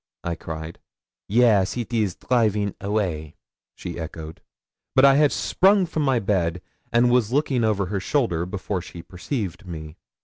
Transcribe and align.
I 0.23 0.33
cried. 0.33 0.79
'Yes, 1.27 1.77
it 1.77 1.93
is 1.93 2.15
draiving 2.15 2.73
away,' 2.81 3.35
she 3.75 3.99
echoed. 3.99 4.41
But 4.95 5.05
I 5.05 5.13
had 5.13 5.31
sprung 5.31 5.85
from 5.85 6.01
my 6.01 6.17
bed, 6.17 6.59
and 6.91 7.11
was 7.11 7.31
looking 7.31 7.63
over 7.63 7.85
her 7.85 7.99
shoulder, 7.99 8.47
before 8.47 8.81
she 8.81 9.03
perceived 9.03 9.67
me. 9.67 9.97